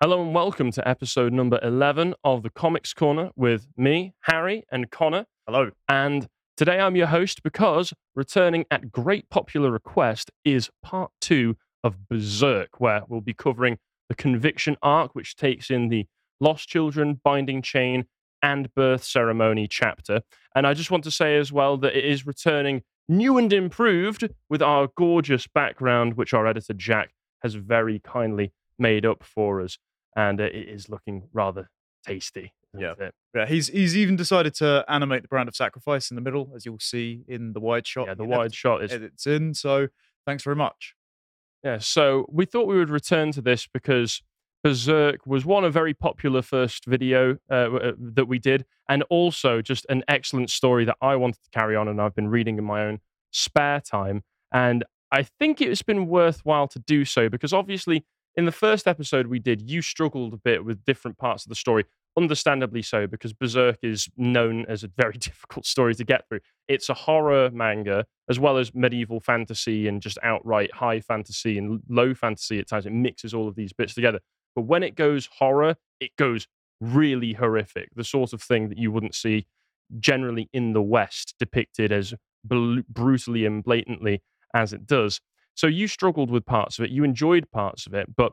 [0.00, 4.92] Hello and welcome to episode number 11 of the Comics Corner with me, Harry, and
[4.92, 5.26] Connor.
[5.44, 5.72] Hello.
[5.88, 12.08] And today I'm your host because returning at great popular request is part two of
[12.08, 16.06] Berserk, where we'll be covering the Conviction arc, which takes in the
[16.38, 18.04] Lost Children, Binding Chain,
[18.40, 20.20] and Birth Ceremony chapter.
[20.54, 24.28] And I just want to say as well that it is returning new and improved
[24.48, 29.76] with our gorgeous background, which our editor Jack has very kindly made up for us
[30.18, 31.70] and uh, it is looking rather
[32.04, 32.52] tasty.
[32.76, 32.94] Yeah.
[32.98, 33.14] It?
[33.34, 36.66] Yeah, he's he's even decided to animate the brand of sacrifice in the middle, as
[36.66, 38.08] you'll see in the wide shot.
[38.08, 38.92] Yeah, the wide shot is.
[38.92, 39.54] edits in.
[39.54, 39.88] So
[40.26, 40.94] thanks very much.
[41.64, 44.20] Yeah, so we thought we would return to this because
[44.62, 49.62] Berserk was one a very popular first video uh, uh, that we did, and also
[49.62, 52.64] just an excellent story that I wanted to carry on, and I've been reading in
[52.64, 53.00] my own
[53.30, 58.04] spare time, and I think it's been worthwhile to do so because obviously
[58.38, 61.56] in the first episode we did, you struggled a bit with different parts of the
[61.56, 61.84] story.
[62.16, 66.38] Understandably so, because Berserk is known as a very difficult story to get through.
[66.68, 71.80] It's a horror manga, as well as medieval fantasy and just outright high fantasy and
[71.88, 72.86] low fantasy at times.
[72.86, 74.20] It mixes all of these bits together.
[74.54, 76.46] But when it goes horror, it goes
[76.80, 77.88] really horrific.
[77.96, 79.48] The sort of thing that you wouldn't see
[79.98, 82.14] generally in the West depicted as
[82.44, 84.22] bl- brutally and blatantly
[84.54, 85.20] as it does.
[85.58, 88.30] So you struggled with parts of it, you enjoyed parts of it, but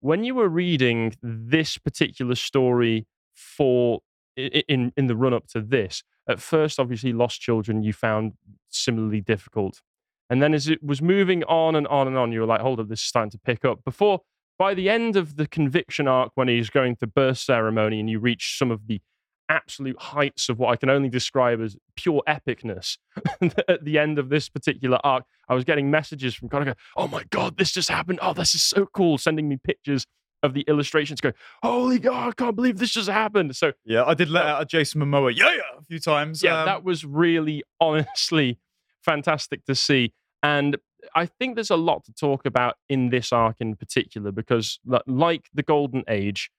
[0.00, 4.00] when you were reading this particular story for
[4.34, 8.32] in in the run up to this, at first obviously Lost Children you found
[8.70, 9.82] similarly difficult.
[10.30, 12.80] And then as it was moving on and on and on, you were like, hold
[12.80, 13.84] up, this is starting to pick up.
[13.84, 14.22] Before
[14.58, 18.20] by the end of the conviction arc, when he's going to birth ceremony and you
[18.20, 19.02] reach some of the
[19.48, 22.98] absolute heights of what I can only describe as pure epicness
[23.68, 25.24] at the end of this particular arc.
[25.48, 28.18] I was getting messages from kind of go, oh my God, this just happened.
[28.22, 29.18] Oh, this is so cool.
[29.18, 30.06] Sending me pictures
[30.42, 33.56] of the illustrations go, holy God, I can't believe this just happened.
[33.56, 36.42] So, Yeah, I did let out a Jason Momoa yeah, yeah a few times.
[36.42, 38.58] yeah, Um, that was really honestly
[39.02, 40.12] fantastic to see.
[40.42, 40.76] And
[41.14, 45.48] I think there's a lot to talk about in this arc in particular because, like
[45.52, 46.50] the Golden Age,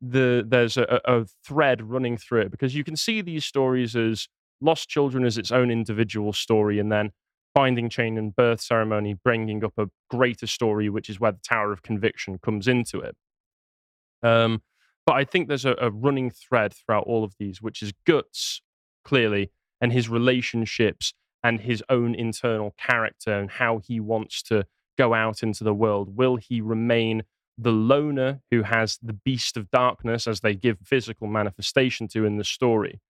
[0.00, 4.28] the there's a, a thread running through it because you can see these stories as
[4.60, 7.12] Lost Children as its own individual story, and then
[7.54, 11.72] Binding Chain and Birth Ceremony bringing up a greater story, which is where the Tower
[11.72, 13.16] of Conviction comes into it.
[14.22, 14.62] Um,
[15.06, 18.62] but I think there's a, a running thread throughout all of these, which is Guts
[19.04, 19.50] clearly,
[19.80, 24.66] and his relationships and his own internal character and how he wants to
[24.98, 26.16] go out into the world.
[26.16, 27.22] Will he remain
[27.60, 32.36] the loner who has the beast of darkness as they give physical manifestation to in
[32.36, 33.00] the story?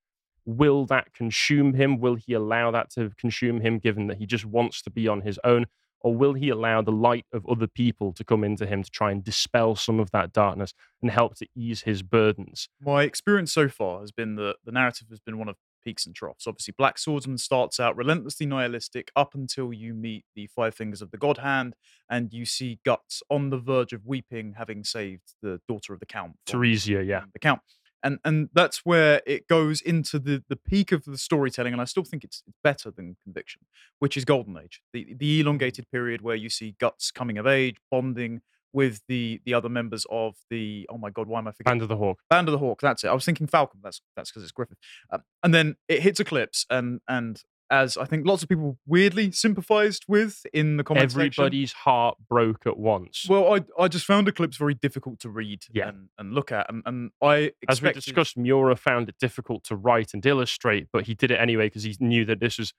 [0.44, 2.00] Will that consume him?
[2.00, 5.20] Will he allow that to consume him, given that he just wants to be on
[5.20, 5.66] his own?
[6.00, 9.10] Or will he allow the light of other people to come into him to try
[9.12, 10.72] and dispel some of that darkness
[11.02, 12.68] and help to ease his burdens?
[12.80, 16.14] my experience so far has been that the narrative has been one of peaks and
[16.14, 16.46] troughs.
[16.46, 21.10] Obviously, Black Swordsman starts out relentlessly nihilistic up until you meet the Five Fingers of
[21.10, 21.74] the God Hand
[22.08, 26.06] and you see Guts on the verge of weeping, having saved the daughter of the
[26.06, 26.36] Count.
[26.48, 27.22] Theresia, yeah.
[27.32, 27.60] the Count.
[28.02, 31.84] And and that's where it goes into the the peak of the storytelling, and I
[31.84, 33.62] still think it's, it's better than Conviction,
[33.98, 37.76] which is Golden Age, the the elongated period where you see Guts coming of age,
[37.90, 38.40] bonding
[38.72, 41.70] with the the other members of the oh my god, why am I forgetting?
[41.80, 42.20] Hand of the Hawk.
[42.28, 42.80] Band of the Hawk.
[42.80, 43.08] That's it.
[43.08, 43.80] I was thinking Falcon.
[43.82, 44.78] That's that's because it's Griffith.
[45.10, 49.30] Um, and then it hits Eclipse, and and as I think lots of people weirdly
[49.30, 51.20] sympathised with in the comment section.
[51.44, 53.26] Everybody's heart broke at once.
[53.28, 55.90] Well, I I just found Eclipse very difficult to read Yeah.
[55.90, 59.76] and, and look at, and, and I As we discussed, Miura found it difficult to
[59.76, 62.72] write and illustrate, but he did it anyway because he knew that this was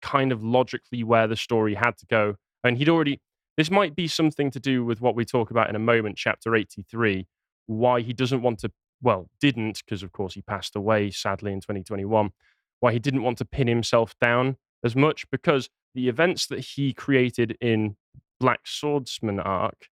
[0.00, 2.36] kind of logically where the story had to go.
[2.64, 3.20] And he'd already,
[3.58, 6.54] this might be something to do with what we talk about in a moment, chapter
[6.54, 7.26] 83,
[7.66, 8.70] why he doesn't want to,
[9.02, 12.30] well, didn't, because of course he passed away sadly in 2021,
[12.78, 16.92] why he didn't want to pin himself down as much because the events that he
[16.92, 17.96] created in
[18.38, 19.88] Black Swordsman arc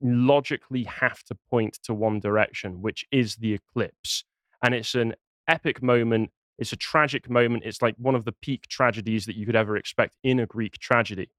[0.00, 4.22] logically have to point to one direction, which is the eclipse.
[4.62, 5.16] And it's an
[5.48, 6.30] epic moment.
[6.58, 7.64] It's a tragic moment.
[7.66, 10.78] It's like one of the peak tragedies that you could ever expect in a Greek
[10.78, 11.30] tragedy.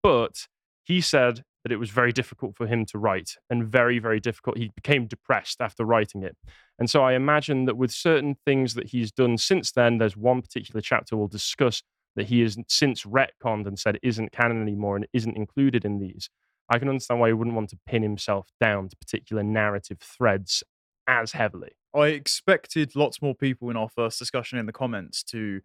[0.00, 0.46] But
[0.84, 4.58] he said that it was very difficult for him to write and very, very difficult.
[4.58, 6.36] He became depressed after writing it.
[6.78, 10.42] And so I imagine that with certain things that he's done since then, there's one
[10.42, 11.82] particular chapter we'll discuss
[12.16, 16.28] that he has since retconned and said isn't canon anymore and isn't included in these.
[16.68, 20.62] I can understand why he wouldn't want to pin himself down to particular narrative threads
[21.06, 21.72] as heavily.
[21.94, 25.60] I expected lots more people in our first discussion in the comments to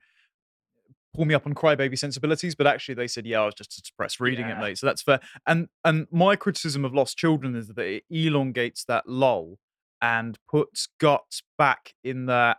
[1.18, 4.19] pull me up on crybaby sensibilities, but actually they said, yeah, I was just suppressed
[4.19, 4.58] reading Yeah.
[4.58, 4.78] it, mate.
[4.78, 5.19] So that's fair.
[5.48, 9.58] And and my criticism of Lost Children is that it elongates that lull
[10.00, 12.58] and puts Guts back in that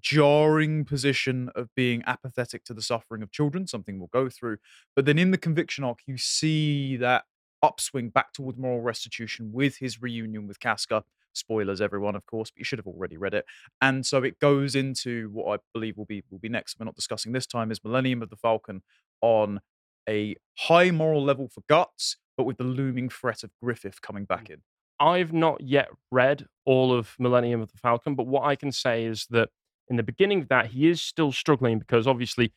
[0.00, 4.56] jarring position of being apathetic to the suffering of children, something we'll go through.
[4.96, 7.24] But then in the conviction arc, you see that
[7.62, 11.04] upswing back towards moral restitution with his reunion with Casca.
[11.32, 13.44] Spoilers, everyone, of course, but you should have already read it.
[13.80, 16.76] And so it goes into what I believe will be will be next.
[16.78, 18.82] We're not discussing this time is Millennium of the Falcon
[19.20, 19.60] on
[20.08, 24.34] a high moral level for guts, but with the looming threat of Griffith coming hmm.
[24.34, 24.62] back in.
[24.98, 29.04] I've not yet read all of Millennium of the Falcon, but what I can say
[29.04, 29.48] is that
[29.88, 32.52] in the beginning of that, he is still struggling because obviously,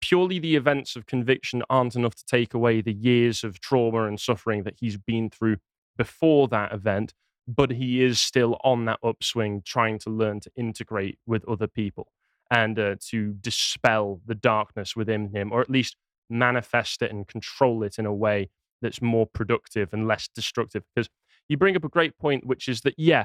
[0.00, 4.18] purely the events of conviction aren't enough to take away the years of trauma and
[4.18, 5.58] suffering that he's been through
[5.96, 7.14] before that event.
[7.48, 12.08] But he is still on that upswing, trying to learn to integrate with other people
[12.50, 15.96] and uh, to dispel the darkness within him, or at least
[16.30, 18.50] manifest it and control it in a way
[18.80, 20.82] that's more productive and less destructive.
[20.94, 21.08] Because
[21.48, 23.24] you bring up a great point, which is that, yeah,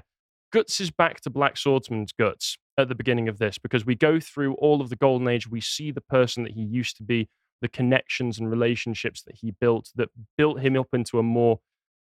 [0.52, 4.20] Guts is back to Black Swordsman's guts at the beginning of this because we go
[4.20, 5.50] through all of the Golden Age.
[5.50, 7.28] We see the person that he used to be,
[7.62, 11.60] the connections and relationships that he built that built him up into a more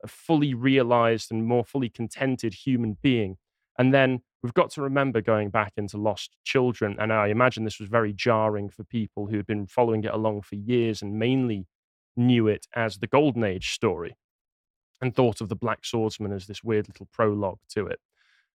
[0.07, 3.37] fully realized and more fully contented human being.
[3.77, 6.97] And then we've got to remember going back into Lost Children.
[6.99, 10.41] And I imagine this was very jarring for people who had been following it along
[10.41, 11.67] for years and mainly
[12.15, 14.15] knew it as the Golden Age story
[15.01, 17.99] and thought of the Black Swordsman as this weird little prologue to it.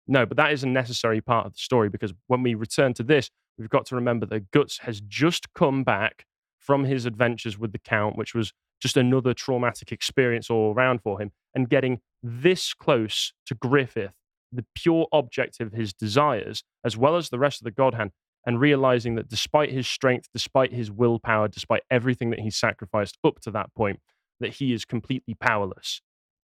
[0.07, 3.03] No, but that is a necessary part of the story because when we return to
[3.03, 6.25] this, we've got to remember that Guts has just come back
[6.59, 11.21] from his adventures with the Count, which was just another traumatic experience all around for
[11.21, 14.13] him, and getting this close to Griffith,
[14.51, 18.11] the pure object of his desires, as well as the rest of the God Hand,
[18.45, 23.39] and realizing that despite his strength, despite his willpower, despite everything that he's sacrificed up
[23.41, 23.99] to that point,
[24.39, 26.01] that he is completely powerless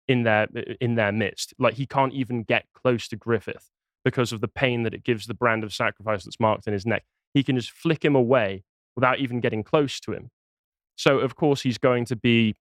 [0.08, 0.48] in their
[0.82, 1.54] in their midst.
[1.60, 3.70] Like he can't even get close to Griffith
[4.04, 6.86] because of the pain that it gives the brand of sacrifice that's marked in his
[6.86, 7.04] neck.
[7.34, 8.64] He can just flick him away
[8.96, 10.30] without even getting close to him.
[10.96, 12.56] So of course he's going to be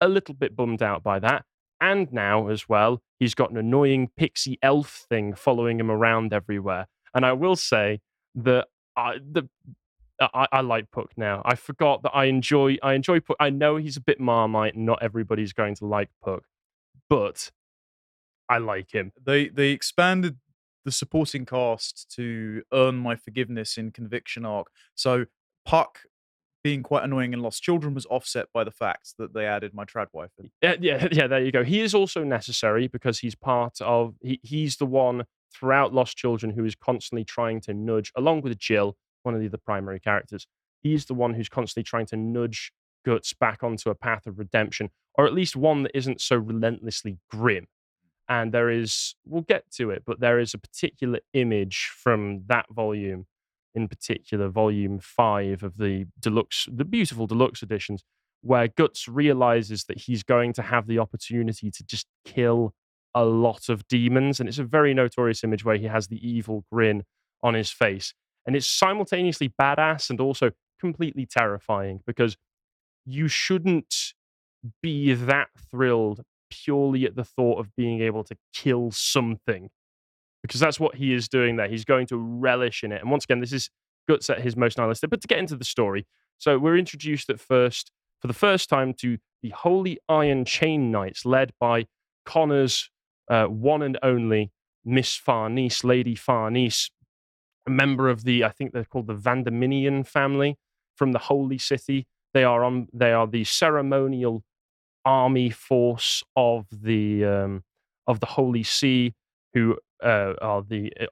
[0.00, 1.44] a little bit bummed out by that.
[1.80, 6.86] And now as well, he's got an annoying pixie elf thing following him around everywhere.
[7.14, 8.00] And I will say
[8.34, 9.48] that I, the
[10.20, 11.42] I, I like Puck now.
[11.44, 13.36] I forgot that I enjoy I enjoy Puck.
[13.40, 16.44] I know he's a bit marmite and not everybody's going to like Puck,
[17.08, 17.50] but
[18.48, 19.12] I like him.
[19.22, 20.36] They they expanded
[20.84, 24.68] the supporting cast to earn my forgiveness in Conviction arc.
[24.94, 25.26] So
[25.64, 26.00] Puck
[26.64, 29.84] being quite annoying in Lost Children was offset by the fact that they added my
[29.84, 30.30] trad wife.
[30.38, 30.50] in.
[30.62, 31.26] Yeah, yeah, yeah.
[31.26, 31.62] There you go.
[31.62, 34.14] He is also necessary because he's part of.
[34.22, 35.24] He, he's the one
[35.54, 39.46] throughout Lost Children who is constantly trying to nudge, along with Jill, one of the
[39.46, 40.46] other primary characters.
[40.80, 42.72] He's the one who's constantly trying to nudge
[43.04, 47.18] Guts back onto a path of redemption, or at least one that isn't so relentlessly
[47.30, 47.66] grim.
[48.28, 52.64] And there is, we'll get to it, but there is a particular image from that
[52.70, 53.26] volume,
[53.74, 58.04] in particular, volume five of the deluxe, the beautiful deluxe editions,
[58.42, 62.74] where Guts realizes that he's going to have the opportunity to just kill
[63.14, 64.40] a lot of demons.
[64.40, 67.04] And it's a very notorious image where he has the evil grin
[67.42, 68.12] on his face.
[68.46, 70.50] And it's simultaneously badass and also
[70.80, 72.36] completely terrifying because
[73.06, 74.12] you shouldn't
[74.82, 79.70] be that thrilled purely at the thought of being able to kill something
[80.44, 81.68] because that's what he is doing there.
[81.68, 83.00] He's going to relish in it.
[83.00, 83.70] And once again, this is
[84.06, 85.08] Guts at his most nihilistic.
[85.08, 87.90] But to get into the story, so we're introduced at first,
[88.20, 91.86] for the first time, to the Holy Iron Chain Knights, led by
[92.26, 92.90] Connor's
[93.30, 94.52] uh, one and only
[94.84, 96.90] Miss Farnese, Lady Farnese,
[97.66, 100.58] a member of the, I think they're called the Vandaminian family
[100.94, 102.06] from the Holy City.
[102.34, 102.88] They are on.
[102.92, 104.44] They are the ceremonial
[105.06, 107.64] army force of the um,
[108.06, 109.14] of the Holy See,
[109.54, 111.06] who uh, are the uh,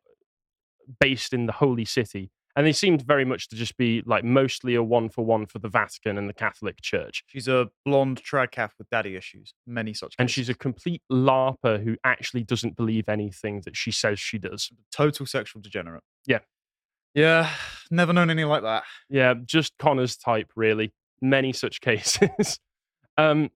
[1.00, 4.74] based in the Holy City, and they seemed very much to just be like mostly
[4.74, 7.24] a one for one for the Vatican and the Catholic Church.
[7.26, 9.54] She's a blonde trad calf with daddy issues.
[9.66, 10.14] Many such.
[10.18, 14.70] And she's a complete larper who actually doesn't believe anything that she says she does.
[14.90, 16.02] total sexual degenerate.
[16.26, 16.40] Yeah.
[17.14, 17.50] Yeah,
[17.90, 18.84] never known any like that.
[19.10, 20.92] Yeah, just Connor's type, really.
[21.20, 22.58] Many such cases.
[23.18, 23.50] um,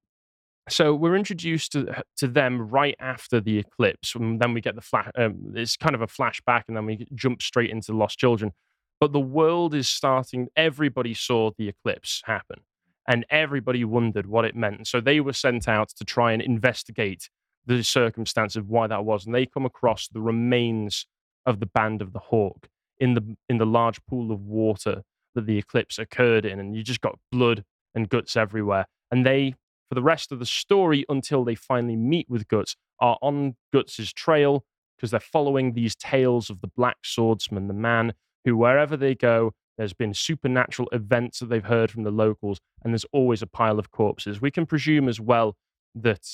[0.69, 4.81] so we're introduced to to them right after the eclipse, and then we get the
[4.81, 5.11] flash.
[5.17, 8.53] Um, it's kind of a flashback, and then we jump straight into Lost Children.
[9.01, 10.49] But the world is starting.
[10.57, 12.61] Everybody saw the eclipse happen,
[13.07, 14.89] and everybody wondered what it meant.
[14.89, 17.29] So they were sent out to try and investigate
[17.67, 21.07] the circumstance of why that was, and they come across the remains
[21.45, 22.69] of the band of the Hawk
[22.99, 25.03] in the in the large pool of water
[25.35, 27.63] that the eclipse occurred in, and you just got blood
[27.95, 28.87] and guts everywhere.
[29.11, 29.55] And they,
[29.89, 34.13] for the rest of the story, until they finally meet with Guts, are on Guts's
[34.13, 34.65] trail
[34.97, 38.15] because they're following these tales of the Black Swordsman, the man
[38.45, 42.93] who, wherever they go, there's been supernatural events that they've heard from the locals, and
[42.93, 44.41] there's always a pile of corpses.
[44.41, 45.57] We can presume as well
[45.95, 46.27] that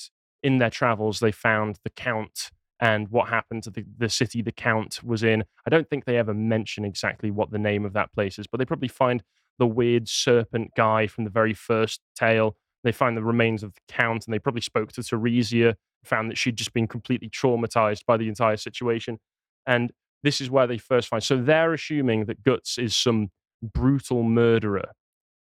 [0.43, 4.53] in their travels they found the Count and what happened to the, the city the
[4.53, 5.45] Count was in.
[5.67, 8.59] I don't think they ever mention exactly what the name of that place is, but
[8.59, 9.23] they probably find
[9.59, 12.57] the weird serpent guy from the very first tale.
[12.85, 15.75] They find the remains of the Count, and they probably spoke to Theresia,
[16.05, 19.19] found that she'd just been completely traumatized by the entire situation.
[19.67, 21.23] And this is where they first find.
[21.23, 23.31] So they're assuming that Guts is some
[23.63, 24.93] brutal murderer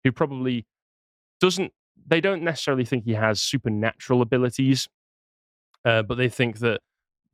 [0.04, 0.66] who probably
[1.40, 1.72] doesn't.
[2.06, 4.88] They don't necessarily think he has supernatural abilities,
[5.86, 6.82] uh, but they think that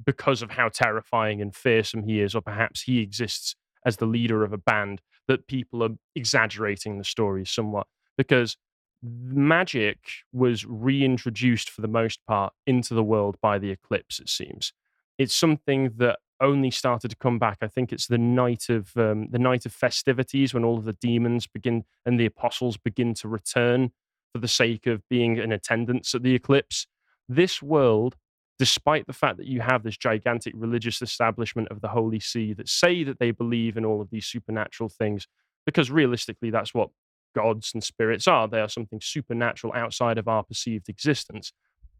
[0.03, 4.43] because of how terrifying and fearsome he is, or perhaps he exists as the leader
[4.43, 7.87] of a band, that people are exaggerating the story somewhat.
[8.17, 8.57] Because
[9.03, 9.99] magic
[10.31, 14.73] was reintroduced for the most part into the world by the eclipse, it seems.
[15.17, 17.59] It's something that only started to come back.
[17.61, 20.93] I think it's the night of um, the night of festivities when all of the
[20.93, 23.91] demons begin and the apostles begin to return
[24.33, 26.87] for the sake of being in attendance at the eclipse.
[27.29, 28.17] This world,
[28.59, 32.67] despite the fact that you have this gigantic religious establishment of the Holy See that
[32.67, 35.27] say that they believe in all of these supernatural things,
[35.65, 36.89] because realistically, that's what
[37.35, 38.47] gods and spirits are.
[38.47, 41.51] They are something supernatural outside of our perceived existence.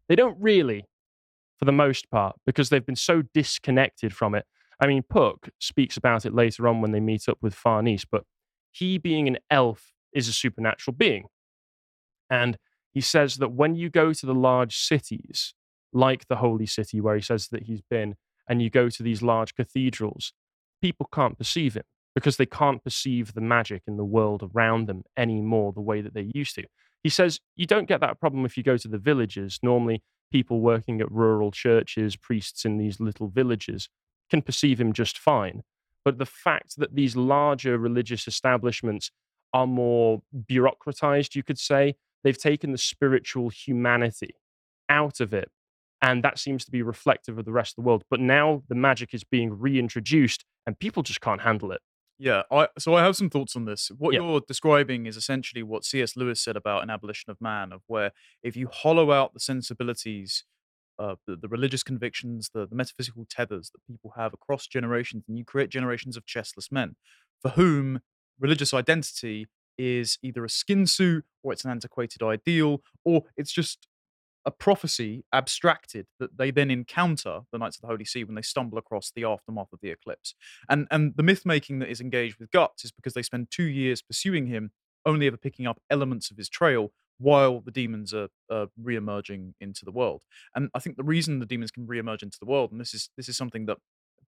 [0.08, 0.86] They don't really,
[1.58, 4.46] for the most part, because they've been so disconnected from it.
[4.80, 8.24] I mean, Puck speaks about it later on when they meet up with Farnese, but
[8.70, 11.26] he being an elf is a supernatural being.
[12.28, 12.58] And
[12.92, 15.54] he says that when you go to the large cities,
[15.92, 18.16] like the Holy City, where he says that he's been,
[18.48, 20.32] and you go to these large cathedrals,
[20.80, 21.84] people can't perceive him
[22.16, 26.14] because they can't perceive the magic in the world around them anymore the way that
[26.14, 26.64] they used to.
[27.04, 29.60] He says you don't get that problem if you go to the villages.
[29.62, 33.90] Normally, people working at rural churches, priests in these little villages,
[34.30, 35.62] can perceive him just fine.
[36.06, 39.10] But the fact that these larger religious establishments
[39.52, 44.36] are more bureaucratized, you could say, they've taken the spiritual humanity
[44.88, 45.50] out of it.
[46.00, 48.04] And that seems to be reflective of the rest of the world.
[48.10, 51.80] But now the magic is being reintroduced and people just can't handle it.
[52.18, 53.90] Yeah, I so I have some thoughts on this.
[53.96, 56.16] What you're describing is essentially what C.S.
[56.16, 60.44] Lewis said about an abolition of man, of where if you hollow out the sensibilities,
[60.98, 65.36] uh, the, the religious convictions, the, the metaphysical tethers that people have across generations, and
[65.36, 66.96] you create generations of chestless men
[67.42, 68.00] for whom
[68.40, 69.46] religious identity
[69.78, 73.86] is either a skin suit or it's an antiquated ideal or it's just
[74.46, 78.42] a prophecy abstracted that they then encounter the Knights of the Holy See when they
[78.42, 80.34] stumble across the aftermath of the eclipse.
[80.68, 83.64] And and the myth making that is engaged with Guts is because they spend two
[83.64, 84.70] years pursuing him,
[85.04, 89.84] only ever picking up elements of his trail while the demons are uh, re-emerging into
[89.84, 90.22] the world.
[90.54, 93.10] And I think the reason the demons can re-emerge into the world, and this is
[93.16, 93.78] this is something that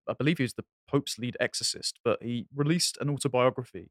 [0.08, 3.90] I believe he was the Pope's lead exorcist, but he released an autobiography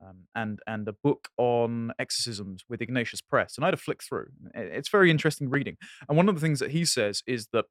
[0.00, 4.02] um, and and a book on exorcisms with Ignatius Press, and I had a flick
[4.02, 4.28] through.
[4.54, 5.76] It's very interesting reading.
[6.08, 7.66] And one of the things that he says is that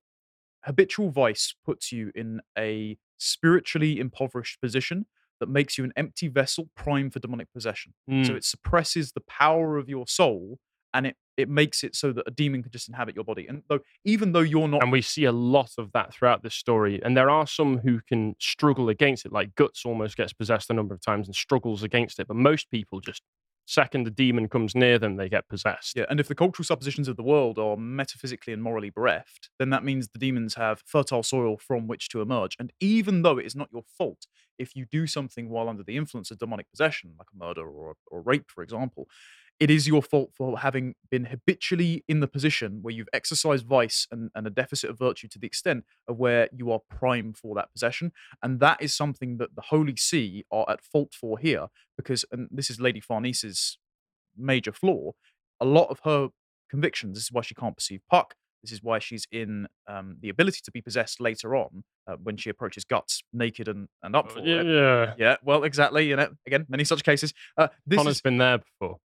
[0.65, 5.05] habitual vice puts you in a spiritually impoverished position
[5.39, 7.93] that makes you an empty vessel prime for demonic possession.
[8.09, 8.37] So Mm.
[8.37, 10.59] it suppresses the power of your soul
[10.97, 13.45] and it it makes it so that a demon can just inhabit your body.
[13.47, 16.55] And though even though you're not And we see a lot of that throughout this
[16.55, 16.99] story.
[17.03, 20.73] And there are some who can struggle against it, like Guts almost gets possessed a
[20.73, 22.27] number of times and struggles against it.
[22.27, 23.21] But most people just,
[23.67, 25.95] second the demon comes near them, they get possessed.
[25.95, 29.69] Yeah, and if the cultural suppositions of the world are metaphysically and morally bereft, then
[29.69, 32.55] that means the demons have fertile soil from which to emerge.
[32.57, 34.25] And even though it is not your fault,
[34.57, 37.93] if you do something while under the influence of demonic possession, like a murder or,
[38.09, 39.07] or rape, for example,
[39.59, 44.07] it is your fault for having been habitually in the position where you've exercised vice
[44.11, 47.55] and, and a deficit of virtue to the extent of where you are prime for
[47.55, 48.11] that possession.
[48.43, 52.47] And that is something that the Holy See are at fault for here, because, and
[52.51, 53.79] this is Lady Farnese's
[54.37, 55.13] major flaw,
[55.59, 56.29] a lot of her
[56.69, 58.35] convictions, this is why she can't perceive Puck.
[58.63, 62.37] This is why she's in um, the ability to be possessed later on uh, when
[62.37, 64.65] she approaches Guts naked and, and up for Uh, yeah, it.
[64.67, 65.13] yeah.
[65.17, 66.09] Yeah, well, exactly.
[66.09, 67.33] You know, again, many such cases.
[67.55, 68.97] Uh, this Connor's is been there before.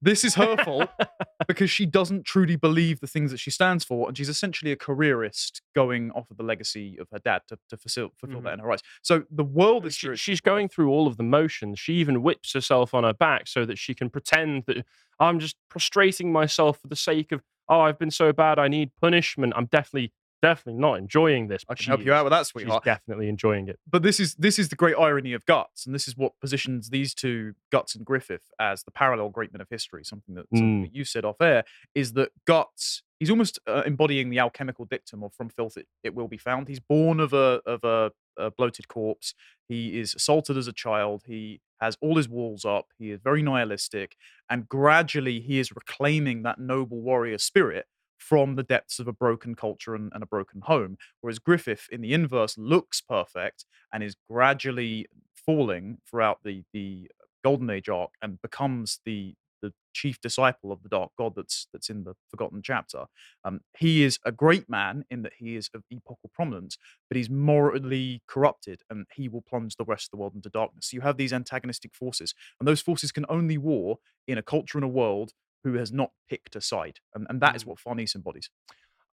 [0.00, 0.90] This is her fault
[1.48, 4.76] because she doesn't truly believe the things that she stands for, and she's essentially a
[4.76, 8.54] careerist going off of the legacy of her dad to, to fulfill, fulfill that mm-hmm.
[8.54, 8.82] in her rights.
[9.02, 11.78] So the world is She, she's going through all of the motions.
[11.78, 14.84] She even whips herself on her back so that she can pretend that
[15.20, 18.90] I'm just prostrating myself for the sake of, oh, I've been so bad, I need
[19.00, 19.52] punishment.
[19.56, 21.64] I'm definitely definitely not enjoying this.
[21.68, 22.84] I can help you out with that, She's sweetheart.
[22.84, 23.78] definitely enjoying it.
[23.90, 26.90] but this is this is the great irony of guts and this is what positions
[26.90, 30.82] these two guts and griffith as the parallel great men of history something that, something
[30.82, 30.86] Mm.
[30.86, 31.64] that you said off air
[31.94, 36.14] is that guts he's almost uh, embodying the alchemical dictum of from filth it, it
[36.14, 39.34] will be found he's born of a of a, a bloated corpse
[39.68, 43.42] he is assaulted as a child he has all his walls up he is very
[43.42, 44.16] nihilistic
[44.48, 47.86] and gradually he is reclaiming that noble warrior spirit
[48.18, 52.00] from the depths of a broken culture and, and a broken home whereas Griffith in
[52.00, 57.08] the inverse looks perfect and is gradually falling throughout the the
[57.44, 61.90] Golden Age arc and becomes the the chief disciple of the Dark God that's that's
[61.90, 63.06] in the forgotten chapter.
[63.44, 66.76] Um, he is a great man in that he is of epochal prominence,
[67.08, 70.90] but he's morally corrupted and he will plunge the rest of the world into darkness.
[70.90, 74.78] So you have these antagonistic forces, and those forces can only war in a culture
[74.78, 75.32] and a world
[75.68, 77.68] who has not picked a side, and, and that is Mm.
[77.68, 78.50] what Farnese embodies.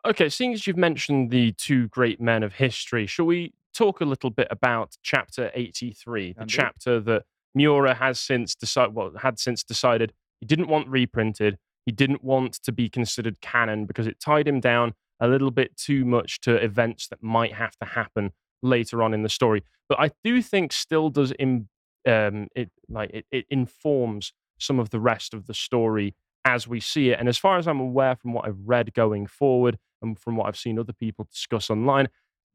[0.04, 4.04] Okay, seeing as you've mentioned the two great men of history, shall we talk a
[4.04, 6.46] little bit about chapter 83, the do.
[6.46, 11.92] chapter that Miura has since decided well, had since decided he didn't want reprinted, he
[11.92, 16.04] didn't want to be considered canon because it tied him down a little bit too
[16.04, 18.32] much to events that might have to happen
[18.62, 19.62] later on in the story.
[19.88, 21.68] But I do think still does Im-
[22.06, 26.80] um, it like it, it informs some of the rest of the story as we
[26.80, 27.18] see it.
[27.18, 30.46] And as far as I'm aware from what I've read going forward and from what
[30.46, 32.08] I've seen other people discuss online,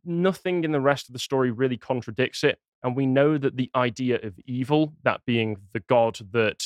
[0.06, 2.60] nothing in the rest of the story really contradicts it.
[2.84, 6.64] And we know that the idea of evil, that being the god that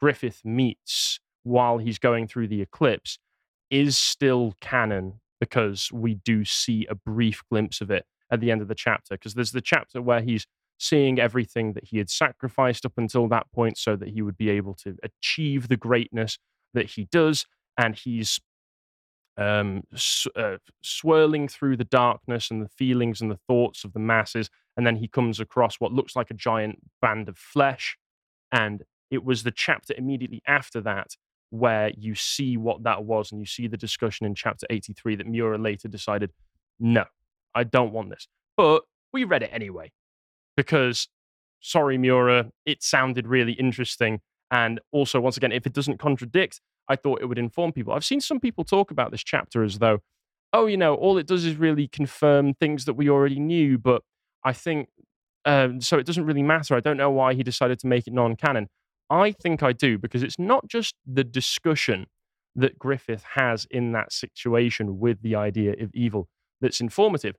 [0.00, 3.18] Griffith meets while he's going through the eclipse,
[3.70, 8.60] is still canon because we do see a brief glimpse of it at the end
[8.60, 9.14] of the chapter.
[9.14, 10.46] Because there's the chapter where he's
[10.78, 14.50] seeing everything that he had sacrificed up until that point so that he would be
[14.50, 16.38] able to achieve the greatness
[16.76, 17.46] that he does.
[17.76, 18.40] And he's
[19.36, 19.82] um,
[20.34, 24.48] uh, swirling through the darkness and the feelings and the thoughts of the masses.
[24.76, 27.98] And then he comes across what looks like a giant band of flesh.
[28.52, 31.16] And it was the chapter immediately after that
[31.50, 35.26] where you see what that was and you see the discussion in chapter 83 that
[35.26, 36.32] Miura later decided,
[36.80, 37.04] no,
[37.54, 38.28] I don't want this.
[38.56, 39.92] But we read it anyway
[40.56, 41.08] because,
[41.60, 44.20] sorry, Miura, it sounded really interesting.
[44.50, 47.92] And also, once again, if it doesn't contradict, I thought it would inform people.
[47.92, 49.98] I've seen some people talk about this chapter as though,
[50.52, 53.78] oh, you know, all it does is really confirm things that we already knew.
[53.78, 54.02] But
[54.44, 54.88] I think,
[55.44, 56.76] um, so it doesn't really matter.
[56.76, 58.68] I don't know why he decided to make it non canon.
[59.10, 62.06] I think I do because it's not just the discussion
[62.54, 66.28] that Griffith has in that situation with the idea of evil
[66.60, 67.36] that's informative,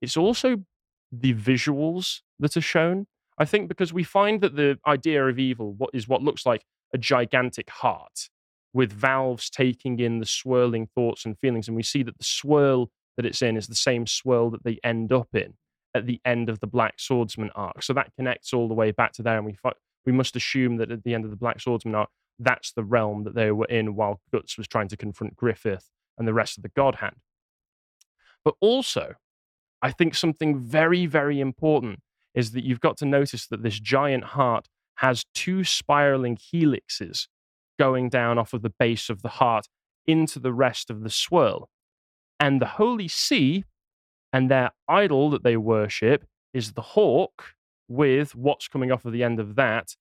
[0.00, 0.64] it's also
[1.10, 3.06] the visuals that are shown.
[3.38, 6.98] I think because we find that the idea of evil is what looks like a
[6.98, 8.28] gigantic heart
[8.74, 12.90] with valves taking in the swirling thoughts and feelings, and we see that the swirl
[13.16, 15.54] that it's in is the same swirl that they end up in
[15.94, 17.82] at the end of the Black Swordsman arc.
[17.82, 19.56] So that connects all the way back to there, and we
[20.04, 23.24] we must assume that at the end of the Black Swordsman arc, that's the realm
[23.24, 26.62] that they were in while Guts was trying to confront Griffith and the rest of
[26.62, 27.16] the God Hand.
[28.44, 29.14] But also,
[29.80, 32.00] I think something very, very important
[32.34, 37.26] is that you've got to notice that this giant heart has two spiraling helixes
[37.78, 39.66] going down off of the base of the heart
[40.06, 41.68] into the rest of the swirl.
[42.38, 43.64] And the Holy See
[44.32, 47.54] and their idol that they worship is the hawk,
[47.88, 49.96] with what's coming off of the end of that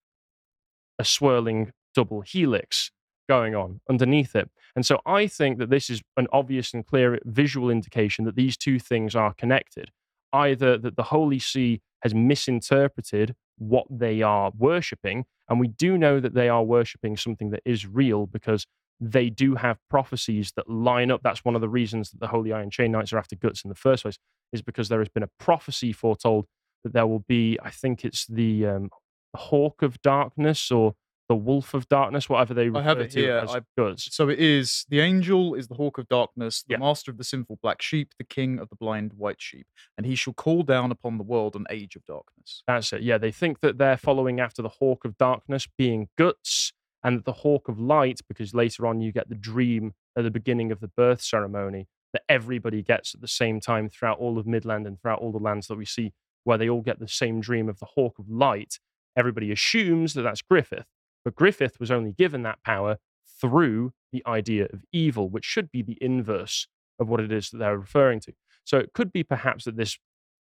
[0.98, 2.92] a swirling double helix
[3.28, 4.50] going on underneath it.
[4.76, 8.56] And so I think that this is an obvious and clear visual indication that these
[8.56, 9.92] two things are connected.
[10.34, 16.20] Either that the Holy See has misinterpreted what they are worshipping, and we do know
[16.20, 18.66] that they are worshipping something that is real because
[19.00, 21.22] they do have prophecies that line up.
[21.24, 23.70] That's one of the reasons that the Holy Iron Chain Knights are after Guts in
[23.70, 24.18] the first place,
[24.54, 26.46] is because there has been a prophecy foretold
[26.84, 28.90] that there will be, I think it's the um,
[29.36, 30.94] Hawk of Darkness or
[31.32, 33.38] the Wolf of Darkness, whatever they refer I have it to here.
[33.38, 33.94] as I-.
[33.96, 36.80] So it is the angel is the hawk of darkness, the Yeah.
[36.80, 39.66] master of the sinful black sheep, the king of the blind white sheep,
[39.98, 42.64] and he shall call down upon the world an age of darkness.
[42.68, 43.02] That's it.
[43.02, 47.32] Yeah, they think that they're following after the Hawk of Darkness being Guts and the
[47.32, 50.90] Hawk of Light, because later on you get the dream at the beginning of the
[50.90, 55.20] birth ceremony that everybody gets at the same time throughout all of Midland and throughout
[55.20, 56.12] all the lands that we see,
[56.44, 58.80] where they all get the same dream of the Hawk of Light.
[59.16, 60.86] Everybody assumes that that's Griffith,
[61.24, 62.98] but Griffith was only given that power
[63.40, 66.68] through the idea of evil, which should be the inverse
[67.00, 68.34] of what it is that they're referring to.
[68.64, 69.98] So it could be perhaps that this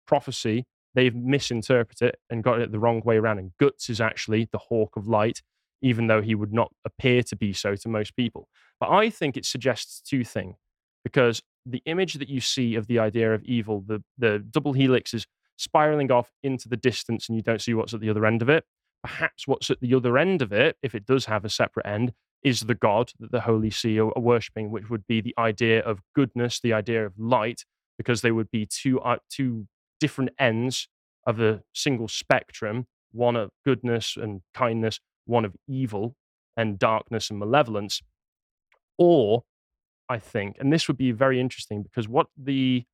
[0.06, 3.38] prophecy they've misinterpreted it and got it the wrong way around.
[3.38, 5.40] And Guts is actually the Hawk of Light,
[5.80, 8.48] even though he would not appear to be so to most people.
[8.78, 10.56] But I think it suggests two things
[11.04, 15.14] because the image that you see of the idea of evil, the the double helix
[15.14, 18.42] is spiraling off into the distance, and you don't see what's at the other end
[18.42, 18.64] of it.
[19.02, 22.12] Perhaps what's at the other end of it, if it does have a separate end,
[22.42, 26.00] is the God that the Holy See are, worshipping, which would be the idea of
[26.14, 27.64] goodness, the idea of light,
[27.96, 29.66] because they would be two uh, two
[30.00, 30.88] different ends
[31.26, 36.16] of a single spectrum, one of goodness and kindness, one of evil
[36.56, 38.02] and darkness and malevolence.
[38.98, 39.44] Or,
[40.08, 42.84] I think, and this would be very interesting because what the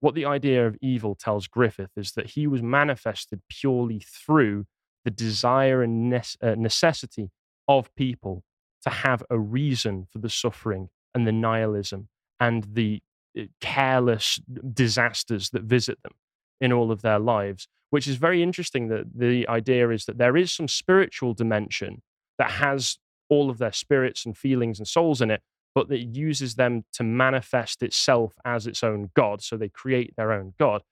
[0.00, 4.66] what the idea of evil tells Griffith is that he was manifested purely through
[5.08, 7.30] the desire and uh, necessity
[7.66, 8.44] of people
[8.82, 13.00] to have a reason for the suffering and the nihilism and the
[13.38, 14.38] uh, careless
[14.74, 16.12] disasters that visit them
[16.60, 18.88] in all of their lives, which is very interesting.
[18.88, 22.02] That the idea is that there is some spiritual dimension
[22.36, 22.98] that has
[23.30, 25.40] all of their spirits and feelings and souls in it,
[25.74, 29.42] but that uses them to manifest itself as its own God.
[29.42, 30.82] So they create their own God.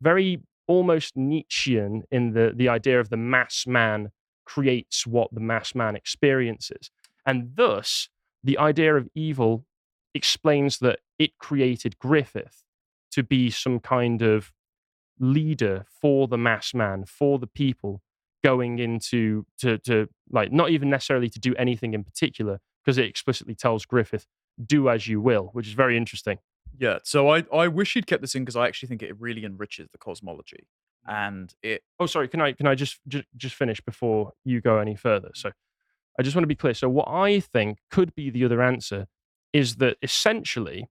[0.00, 4.10] Very almost Nietzschean in the, the idea of the mass man
[4.44, 6.90] creates what the mass man experiences.
[7.24, 8.08] And thus,
[8.42, 9.66] the idea of evil
[10.14, 12.64] explains that it created Griffith
[13.12, 14.52] to be some kind of
[15.18, 18.02] leader for the mass man, for the people
[18.44, 23.06] going into to to like not even necessarily to do anything in particular because it
[23.06, 24.26] explicitly tells Griffith
[24.64, 26.38] do as you will, which is very interesting.
[26.78, 29.44] Yeah, so I I wish he'd kept this in because I actually think it really
[29.44, 30.66] enriches the cosmology
[31.08, 31.12] mm.
[31.12, 31.82] and it.
[31.98, 32.28] Oh, sorry.
[32.28, 35.28] Can I can I just just, just finish before you go any further?
[35.28, 35.36] Mm.
[35.36, 35.50] So,
[36.18, 36.74] I just want to be clear.
[36.74, 39.06] So, what I think could be the other answer
[39.52, 40.88] is that essentially,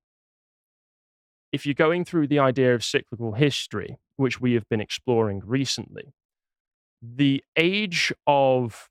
[1.52, 6.14] if you're going through the idea of cyclical history, which we have been exploring recently,
[7.02, 8.88] the age of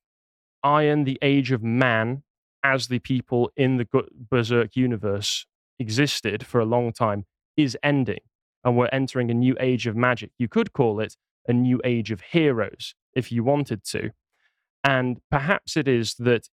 [0.64, 2.24] iron, the age of man,
[2.64, 3.88] as the people in the
[4.32, 5.46] Berserk universe
[5.80, 7.26] existed for a long time,
[7.58, 8.20] is ending.
[8.64, 10.32] And we're entering a new age of magic.
[10.40, 11.16] You could call it
[11.48, 14.12] a new age of heroes if you wanted to.
[14.84, 16.48] And perhaps it is that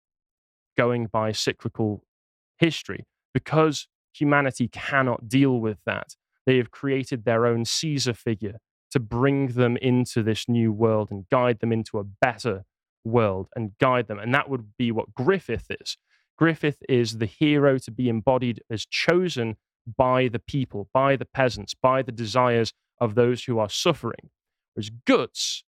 [0.78, 2.04] going by cyclical
[2.58, 8.58] history, because humanity cannot deal with that, they have created their own Caesar figure
[8.92, 12.64] to bring them into this new world and guide them into a better
[13.04, 14.20] world and guide them.
[14.20, 15.98] And that would be what Griffith is.
[16.42, 19.58] Griffith is the hero to be embodied as chosen
[19.96, 24.32] by the people, by the peasants, by the desires of those who are suffering.
[24.74, 25.64] Whereas Guts,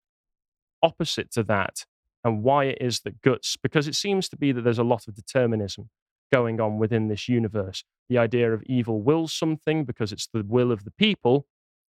[0.82, 1.86] opposite to that,
[2.24, 5.06] and why it is that Guts, because it seems to be that there's a lot
[5.06, 5.90] of determinism
[6.32, 7.84] going on within this universe.
[8.08, 11.46] The idea of evil wills something because it's the will of the people,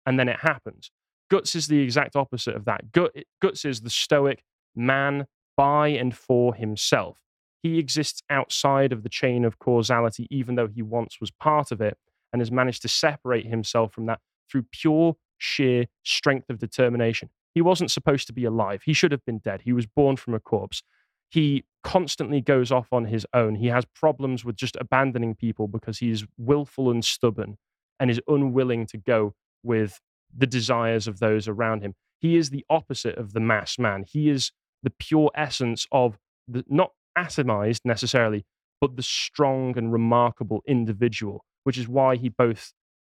[0.06, 0.92] and then it happens.
[1.32, 2.92] Guts is the exact opposite of that.
[2.92, 4.44] Guts is the stoic
[4.76, 7.20] man by and for himself.
[7.64, 11.82] He exists outside of the chain of causality, even though he once was part of
[11.82, 11.98] it,
[12.32, 14.20] and has managed to separate himself from that
[14.52, 17.30] through pure, sheer strength of determination.
[17.56, 18.84] He wasn't supposed to be alive.
[18.84, 19.62] He should have been dead.
[19.64, 20.84] He was born from a corpse.
[21.30, 23.56] He constantly goes off on his own.
[23.56, 27.58] He has problems with just abandoning people because he's willful and stubborn
[28.00, 30.02] and is unwilling to go with
[30.36, 31.94] the desires of those around him.
[32.20, 34.06] He is the opposite of the mass man.
[34.08, 38.46] He is the pure essence of the not atomized necessarily,
[38.82, 42.74] but the strong and remarkable individual, which is why he both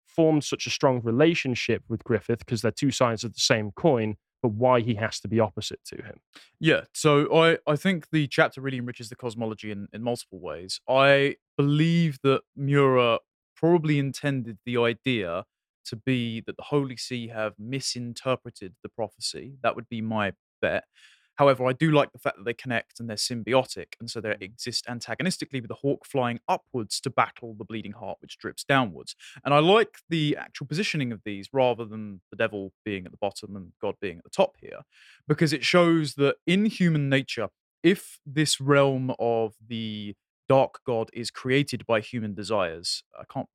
[0.07, 4.15] formed such a strong relationship with Griffith because they're two sides of the same coin,
[4.41, 6.19] but why he has to be opposite to him.
[6.59, 10.79] Yeah, so I, I think the chapter really enriches the cosmology in, in multiple ways.
[10.87, 13.19] I believe that Miura
[13.55, 15.45] probably intended the idea
[15.85, 19.57] to be that the Holy See have misinterpreted the prophecy.
[19.61, 20.85] That would be my bet.
[21.35, 24.29] However, I do like the fact that they connect and they're symbiotic, and so they
[24.29, 24.41] mm.
[24.41, 29.15] exist antagonistically with the hawk flying upwards to battle the bleeding heart, which drips downwards.
[29.43, 33.17] And I like the actual positioning of these rather than the devil being at the
[33.17, 34.81] bottom and God being at the top here,
[35.27, 37.49] because it shows that in human nature,
[37.83, 40.15] if this realm of the
[40.47, 43.49] dark God is created by human desires, I can't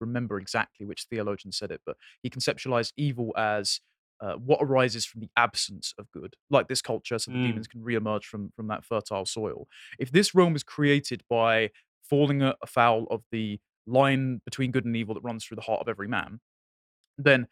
[0.00, 3.80] remember exactly which theologian said it, but he conceptualized evil as
[4.24, 7.46] uh, what arises from the absence of good, like this culture, so the mm.
[7.48, 9.68] demons can reemerge from from that fertile soil.
[9.98, 11.70] If this realm is created by
[12.08, 15.88] falling afoul of the line between good and evil that runs through the heart of
[15.88, 16.40] every man,
[17.18, 17.48] then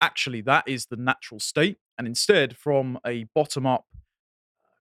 [0.00, 1.78] actually that is the natural state.
[1.96, 3.86] And instead, from a bottom up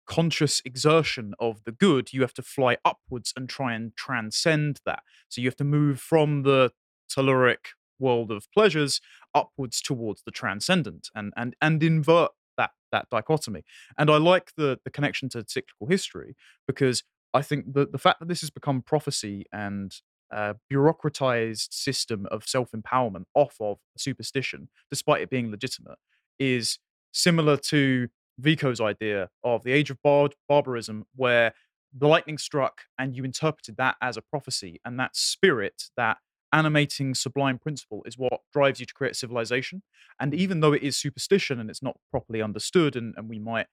[0.06, 5.04] conscious exertion of the good, you have to fly upwards and try and transcend that.
[5.30, 6.72] So you have to move from the
[7.10, 9.00] telluric world of pleasures
[9.34, 13.64] upwards towards the transcendent and and and invert that that dichotomy.
[13.98, 16.36] And I like the the connection to cyclical history
[16.68, 19.94] because I think the the fact that this has become prophecy and
[20.32, 25.98] uh, bureaucratized system of self empowerment off of superstition, despite it being legitimate,
[26.40, 26.80] is
[27.12, 28.08] similar to
[28.40, 31.54] Vico's idea of the age of bar- barbarism, where
[31.94, 36.18] the lightning struck and you interpreted that as a prophecy, and that spirit, that
[36.54, 39.84] animating sublime principle, is what drives you to create civilization.
[40.20, 43.68] And even though it is superstition and it's not properly understood, and, and we might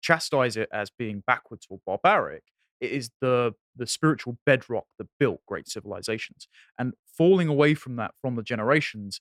[0.00, 2.44] chastise it as being backwards or barbaric,
[2.80, 6.48] it is the the spiritual bedrock that built great civilizations.
[6.78, 9.20] And falling away from that from the generations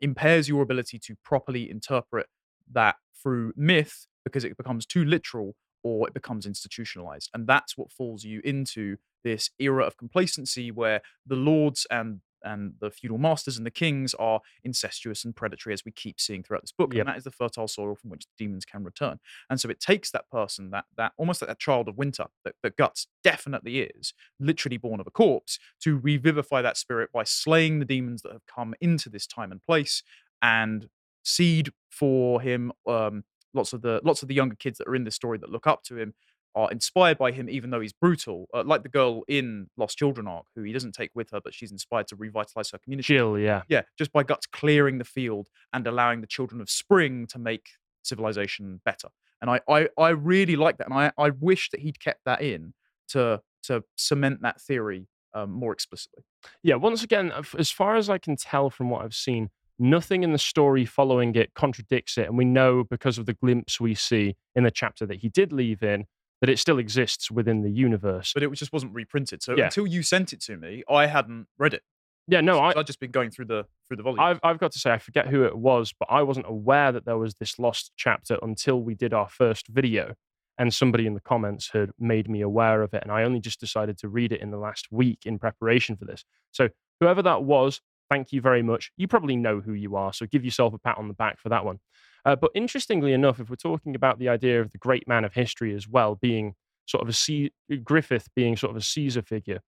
[0.00, 2.26] impairs your ability to properly interpret
[2.72, 7.30] that through myth because it becomes too literal or it becomes institutionalized.
[7.34, 12.74] And that's what falls you into this era of complacency where the lords and and
[12.80, 16.62] the feudal masters and the kings are incestuous and predatory, as we keep seeing throughout
[16.62, 16.94] this book.
[16.94, 17.00] Yep.
[17.00, 19.18] And that is the fertile soil from which the demons can return.
[19.50, 22.54] And so it takes that person, that that almost like that child of winter, that,
[22.62, 27.80] that Guts definitely is, literally born of a corpse, to revivify that spirit by slaying
[27.80, 30.04] the demons that have come into this time and place
[30.40, 30.88] and
[31.24, 32.72] seed for him.
[32.86, 33.24] Um,
[33.58, 35.66] lots of the lots of the younger kids that are in this story that look
[35.66, 36.14] up to him
[36.54, 38.46] are inspired by him, even though he's brutal.
[38.54, 41.54] Uh, like the girl in Lost Children arc, who he doesn't take with her, but
[41.54, 43.14] she's inspired to revitalize her community.
[43.14, 43.62] Jill, yeah.
[43.68, 47.68] Yeah, just by Guts clearing the field and allowing the children of spring to make
[48.02, 49.08] civilization better.
[49.40, 52.40] And I, I, I really like that, and I, I wish that he'd kept that
[52.40, 52.72] in
[53.08, 56.24] to to cement that theory um, more explicitly.
[56.62, 60.32] Yeah, once again, as far as I can tell from what I've seen, nothing in
[60.32, 62.26] the story following it contradicts it.
[62.26, 65.52] And we know because of the glimpse we see in the chapter that he did
[65.52, 66.06] leave in
[66.40, 68.32] that it still exists within the universe.
[68.32, 69.42] But it just wasn't reprinted.
[69.42, 69.64] So Yeah.
[69.66, 71.82] until you sent it to me, I hadn't read it.
[72.30, 74.20] Yeah, no, I, I'd just been going through the through the volume.
[74.20, 77.06] I've, I've got to say, I forget who it was, but I wasn't aware that
[77.06, 80.14] there was this lost chapter until we did our first video.
[80.58, 83.02] And somebody in the comments had made me aware of it.
[83.02, 86.04] And I only just decided to read it in the last week in preparation for
[86.04, 86.24] this.
[86.50, 86.68] So,
[87.00, 88.90] whoever that was, thank you very much.
[88.96, 90.12] You probably know who you are.
[90.12, 91.78] So, give yourself a pat on the back for that one.
[92.24, 95.34] Uh, but interestingly enough, if we're talking about the idea of the great man of
[95.34, 96.54] history as well, being
[96.86, 97.52] sort of a C-
[97.84, 99.60] Griffith being sort of a Caesar figure,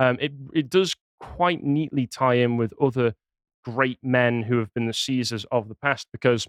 [0.00, 3.14] um, it, it does quite neatly tie in with other
[3.64, 6.46] great men who have been the Caesars of the past because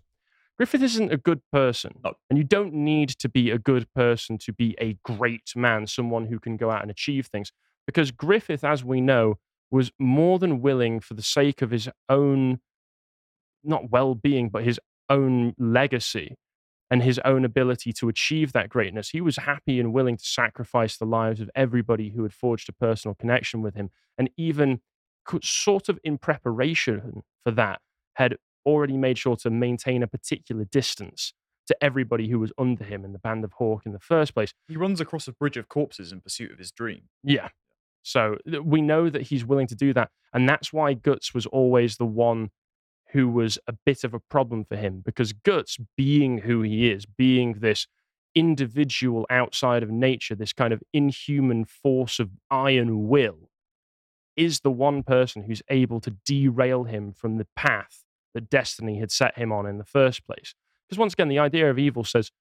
[0.57, 1.93] Griffith isn't a good person.
[2.03, 2.13] No.
[2.29, 6.27] And you don't need to be a good person to be a great man, someone
[6.27, 7.51] who can go out and achieve things.
[7.85, 9.35] Because Griffith, as we know,
[9.71, 12.59] was more than willing for the sake of his own,
[13.63, 14.79] not well being, but his
[15.09, 16.35] own legacy
[16.91, 19.09] and his own ability to achieve that greatness.
[19.09, 22.73] He was happy and willing to sacrifice the lives of everybody who had forged a
[22.73, 23.91] personal connection with him.
[24.17, 24.81] And even
[25.25, 27.79] co- sort of in preparation for that,
[28.15, 31.33] had already made sure to maintain a particular distance
[31.67, 34.53] to everybody who was under him in the band of Hawk in the first place.
[34.67, 37.03] he runs across a bridge of corpses in pursuit of his dream.
[37.23, 37.49] Yeah.
[38.03, 40.09] So we know that he's willing to do that.
[40.33, 42.49] And that's why Guts was always the one
[43.11, 47.05] who was a bit of a problem for him because Guts, being who he is,
[47.05, 47.87] being this
[48.35, 53.49] individual outside of nature, this kind of inhuman force of iron will,
[54.35, 59.11] is the one person who's able to derail him from the path that destiny had
[59.11, 60.53] set him on in the first place.
[60.87, 62.31] Because once again, the idea of evil says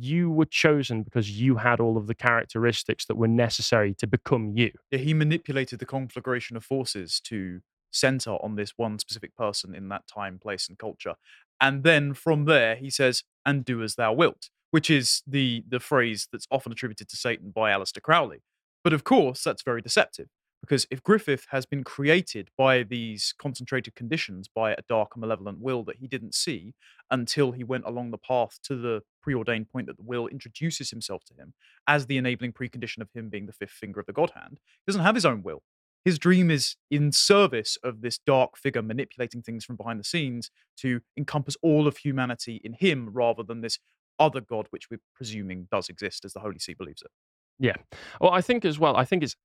[0.00, 4.52] you were chosen because you had all of the characteristics that were necessary to become
[4.56, 4.72] you.
[4.90, 9.88] Yeah, he manipulated the conflagration of forces to center on this one specific person in
[9.88, 11.14] that time, place, and culture.
[11.60, 15.80] And then from there, he says, "And do as thou wilt," which is the the
[15.80, 18.42] phrase that's often attributed to Satan by Aleister Crowley.
[18.82, 20.28] But of course, that's very deceptive
[20.62, 25.58] because if Griffith has been created by these concentrated conditions by a dark and malevolent
[25.58, 26.74] will that he didn't see
[27.10, 31.24] until he went along the path to the preordained point that the will introduces himself
[31.24, 31.52] to him
[31.86, 34.90] as the enabling precondition of him being the fifth finger of the God hand, he
[34.90, 35.62] doesn't have his own will.
[36.04, 40.50] His dream is in service of this dark figure manipulating things from behind the scenes
[40.78, 43.78] to encompass all of humanity in him rather than this
[44.18, 47.10] other God, which we're presuming does exist as the Holy See believes it.
[47.58, 47.76] Yeah.
[48.20, 49.36] Well, I think as well, I think it's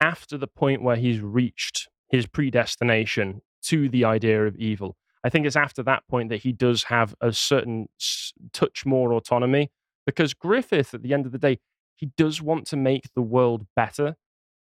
[0.00, 4.96] after the point where he's reached his predestination to the idea of evil.
[5.24, 7.88] I think it's after that point that he does have a certain
[8.52, 9.70] touch more autonomy
[10.06, 11.58] because Griffith, at the end of the day,
[11.96, 14.16] he does want to make the world better.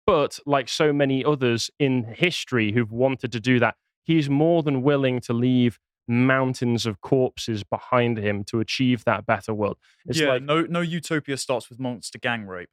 [0.05, 4.81] But like so many others in history who've wanted to do that, he's more than
[4.81, 9.77] willing to leave mountains of corpses behind him to achieve that better world.
[10.05, 12.69] It's yeah, like, no, no utopia starts with monster gang rape.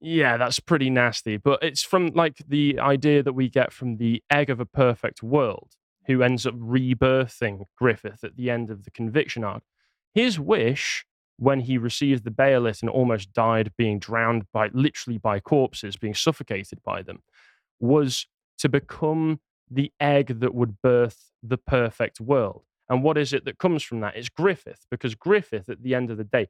[0.00, 1.36] Yeah, that's pretty nasty.
[1.36, 5.22] But it's from like the idea that we get from the egg of a perfect
[5.22, 5.72] world,
[6.06, 9.62] who ends up rebirthing Griffith at the end of the conviction arc.
[10.14, 11.04] His wish,
[11.36, 16.14] when he received the Behelit and almost died being drowned by literally by corpses, being
[16.14, 17.20] suffocated by them,
[17.78, 18.26] was
[18.58, 22.64] to become the egg that would birth the perfect world.
[22.88, 24.16] And what is it that comes from that?
[24.16, 26.48] It's Griffith, because Griffith, at the end of the day,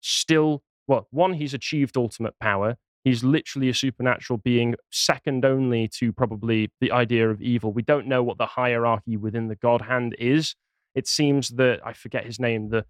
[0.00, 2.76] still, well, one, he's achieved ultimate power.
[3.08, 7.72] He's literally a supernatural being, second only to probably the idea of evil.
[7.72, 10.54] We don't know what the hierarchy within the God Hand is.
[10.94, 12.84] It seems that, I forget his name, the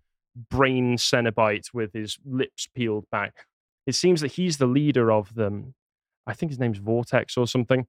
[0.51, 3.47] brain Cenobite with his lips peeled back.
[3.87, 5.75] It seems that he's the leader of them.
[6.27, 7.87] I think his name's Vortex or something.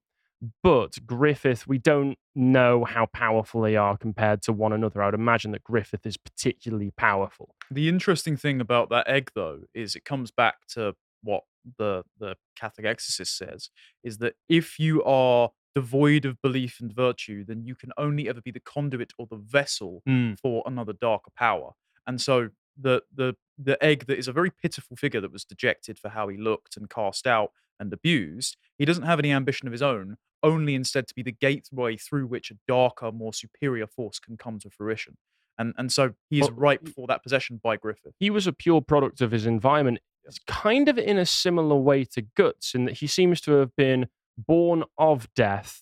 [0.62, 5.02] But Griffith, we don't know how powerful they are compared to one another.
[5.02, 7.56] I would imagine that Griffith is particularly powerful.
[7.72, 11.44] The interesting thing about that egg, though, is it comes back to what
[11.78, 13.70] the the Catholic exorcist says:
[14.04, 18.42] is that if you are devoid of belief and virtue, then you can only ever
[18.42, 20.40] be the conduit or the vessel Mm.
[20.40, 21.72] for another darker power.
[22.08, 26.00] And so the the the egg that is a very pitiful figure that was dejected
[26.00, 29.72] for how he looked and cast out and abused, he doesn't have any ambition of
[29.74, 34.20] his own, only instead to be the gateway through which a darker, more superior force
[34.20, 35.18] can come to fruition.
[35.58, 38.16] And and so he is Well, ripe for that possession by Griffith.
[38.20, 40.00] He was a pure product of his environment.
[40.30, 43.76] It's kind of in a similar way to Guts, in that he seems to have
[43.76, 45.82] been born of death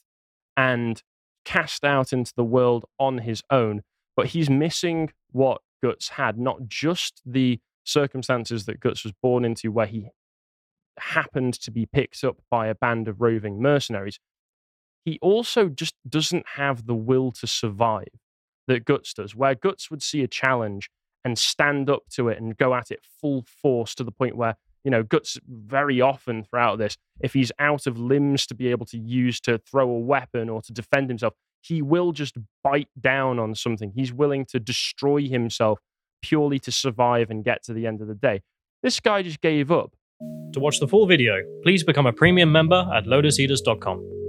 [0.55, 1.03] and
[1.43, 3.83] cast out into the world on his own.
[4.15, 9.69] But he's missing what Guts had, not just the circumstances that Guts was born into,
[9.69, 10.09] where he
[10.97, 14.17] happened to be picked up by a band of roving mercenaries.
[15.03, 18.07] He also just doesn't have the will to survive
[18.67, 20.89] that Guts does, where Guts would see a challenge
[21.27, 24.55] and stand up to it and go at it full force to the point where,
[24.85, 28.85] you know, Guts very often throughout this, if he's out of limbs to be able
[28.85, 33.39] to use to throw a weapon or to defend himself, he will just bite down
[33.39, 33.91] on something.
[33.93, 35.79] He's willing to destroy himself
[36.21, 38.41] purely to survive and get to the end of the day.
[38.81, 39.97] This guy just gave up.
[40.53, 44.26] To watch the full video, please become a premium member at lotuseaters.com.